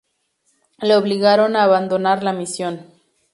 Le 0.79 0.95
obligaron 0.95 1.55
a 1.55 1.61
abandonar 1.61 2.23
la 2.23 2.33
misión. 2.33 2.87